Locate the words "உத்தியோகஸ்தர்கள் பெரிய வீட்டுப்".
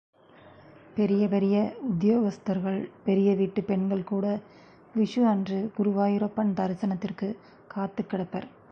1.81-3.67